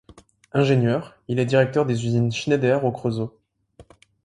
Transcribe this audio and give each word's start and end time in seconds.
Ingénieur, 0.51 1.15
il 1.27 1.37
est 1.37 1.45
directeur 1.45 1.85
des 1.85 2.07
usines 2.07 2.31
Schneider 2.31 2.85
au 2.85 2.91
Creusot. 2.91 3.37